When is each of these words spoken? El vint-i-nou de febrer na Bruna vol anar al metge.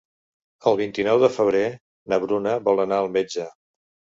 El 0.71 0.77
vint-i-nou 0.79 1.19
de 1.25 1.29
febrer 1.35 1.63
na 2.15 2.19
Bruna 2.27 2.57
vol 2.71 2.85
anar 2.87 2.99
al 3.03 3.13
metge. 3.19 3.47